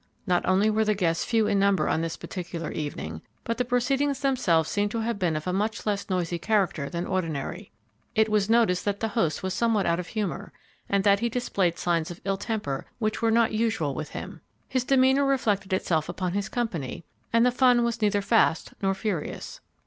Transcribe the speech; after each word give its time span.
Not 0.25 0.43
only 0.47 0.71
were 0.71 0.83
the 0.83 0.95
guests 0.95 1.23
few 1.23 1.45
in 1.45 1.59
number 1.59 1.87
on 1.87 2.01
this 2.01 2.17
particular 2.17 2.71
evening, 2.71 3.21
but 3.43 3.59
the 3.59 3.63
proceedings 3.63 4.19
themselves 4.21 4.67
seem 4.67 4.89
to 4.89 5.01
have 5.01 5.19
been 5.19 5.35
of 5.35 5.45
a 5.45 5.53
much 5.53 5.85
less 5.85 6.09
noisy 6.09 6.39
character 6.39 6.89
than 6.89 7.05
ordinary. 7.05 7.69
It 8.15 8.27
was 8.27 8.49
noticed 8.49 8.83
that 8.85 8.99
the 8.99 9.09
host 9.09 9.43
was 9.43 9.53
somewhat 9.53 9.85
out 9.85 9.99
of 9.99 10.07
humor, 10.07 10.53
and 10.89 11.03
that 11.03 11.19
he 11.19 11.29
displayed 11.29 11.77
signs 11.77 12.09
of 12.09 12.19
ill 12.25 12.37
temper 12.37 12.87
which 12.97 13.21
were 13.21 13.29
not 13.29 13.51
usual 13.53 13.93
with 13.93 14.09
him. 14.09 14.41
His 14.67 14.83
demeanor 14.83 15.23
reflected 15.23 15.71
itself 15.71 16.09
upon 16.09 16.33
his 16.33 16.49
company, 16.49 17.05
and 17.31 17.45
the 17.45 17.51
fun 17.51 17.83
was 17.83 18.01
neither 18.01 18.23
fast 18.23 18.73
nor 18.81 18.95
furious. 18.95 19.61